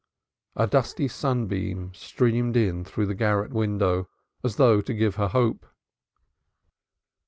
[0.55, 4.09] A dusty sunbeam streamed in through the garret window
[4.43, 5.63] as though to give her hope.